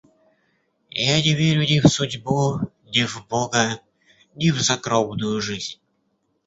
[1.03, 2.57] Я не верю ни в судьбу,
[2.91, 3.79] ни в бога,
[4.33, 5.77] ни в загробную жизнь.